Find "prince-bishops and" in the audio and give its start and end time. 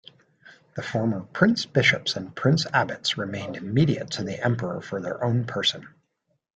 1.31-2.35